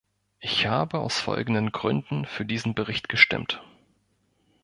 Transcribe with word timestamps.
Ich 0.39 0.65
habe 0.65 0.97
aus 0.97 1.19
folgenden 1.19 1.71
Gründen 1.71 2.25
für 2.25 2.43
diesen 2.43 2.73
Bericht 2.73 3.07
gestimmt. 3.07 3.61